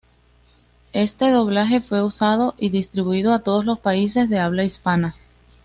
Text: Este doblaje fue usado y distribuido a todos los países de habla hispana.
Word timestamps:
Este 0.93 1.29
doblaje 1.29 1.79
fue 1.79 2.01
usado 2.03 2.55
y 2.57 2.69
distribuido 2.71 3.33
a 3.35 3.43
todos 3.43 3.65
los 3.65 3.77
países 3.77 4.27
de 4.31 4.39
habla 4.39 4.63
hispana. 4.63 5.15